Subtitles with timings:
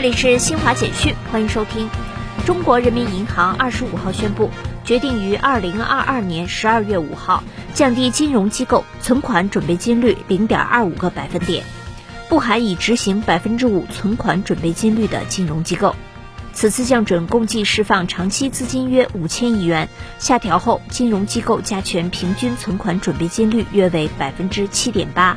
[0.00, 1.90] 这里是新华简讯，欢迎收听。
[2.46, 4.48] 中国人民银行二十五号宣布，
[4.84, 7.42] 决定于二零二二年十二月五号
[7.74, 11.64] 降低金融机构存款准备金率零点二五个百分点，
[12.28, 15.96] 不含已执行百分之五存款准备金率的金融机构。
[16.52, 19.88] 此次降准共计释放长期资金约五千亿元，
[20.20, 25.36] 下调后，金融机构加权平均存款准备金率约为百分之七点八。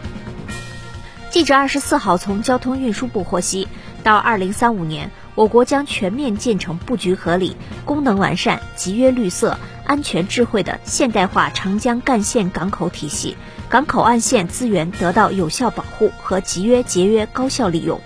[1.32, 3.70] 记者二十四号从交通运输部获悉，
[4.02, 7.55] 到二零三五年，我国将全面建成布局合理、
[7.86, 13.38] 功能完善、集约绿色、安全智慧的现代化长江干线港口体系，
[13.70, 18.00] 港口岸线资源得到有效保护和集约节约高效利用。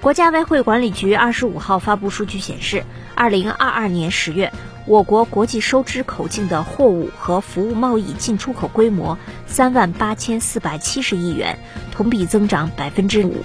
[0.00, 2.84] 国家外汇管理局二十五号发布数据显示，
[3.14, 4.52] 二零二二年十月。
[4.86, 11.58] 我国国际收支口径的货物和服务贸易进出口规模三万八千四百七十亿元，
[11.92, 13.44] 同比增长百分之五。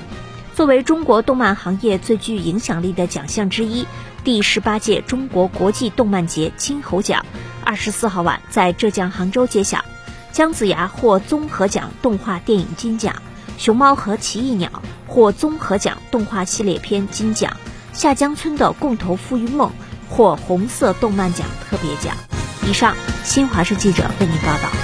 [0.55, 3.85] 作为中国动漫行业最具影响力的奖项之一，
[4.23, 7.25] 第十八届中国国际动漫节金猴奖
[7.63, 9.83] 二十四号晚在浙江杭州揭晓，
[10.31, 13.15] 姜子牙获综合奖动画电影金奖，
[13.57, 14.69] 熊猫和奇异鸟
[15.07, 17.55] 获综合奖动画系列片金奖，
[17.91, 19.71] 下江村的共同富裕梦。
[20.09, 22.15] 获红色动漫奖特别奖。
[22.67, 24.82] 以上，新华社记者为您报道。